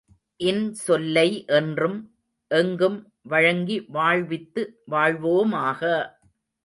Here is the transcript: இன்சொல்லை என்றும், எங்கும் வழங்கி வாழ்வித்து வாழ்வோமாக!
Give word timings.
இன்சொல்லை 0.39 1.25
என்றும், 1.57 1.97
எங்கும் 2.51 2.97
வழங்கி 3.25 3.77
வாழ்வித்து 3.89 4.63
வாழ்வோமாக! 4.91 5.81